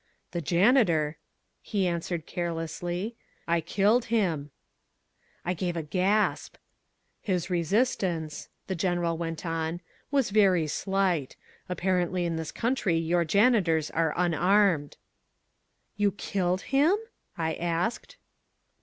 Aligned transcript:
"The 0.31 0.41
janitor," 0.41 1.19
he 1.61 1.85
answered 1.87 2.25
carelessly, 2.25 3.17
"I 3.47 3.61
killed 3.61 4.05
him." 4.05 4.49
I 5.45 5.53
gave 5.53 5.77
a 5.77 5.83
gasp. 5.83 6.55
"His 7.21 7.51
resistance," 7.51 8.49
the 8.65 8.73
general 8.73 9.15
went 9.19 9.45
on, 9.45 9.79
"was 10.09 10.31
very 10.31 10.65
slight. 10.65 11.35
Apparently 11.69 12.25
in 12.25 12.35
this 12.35 12.51
country 12.51 12.97
your 12.97 13.23
janitors 13.23 13.91
are 13.91 14.15
unarmed." 14.17 14.97
"You 15.97 16.11
killed 16.11 16.61
him?" 16.61 16.95
I 17.37 17.53
asked. 17.53 18.17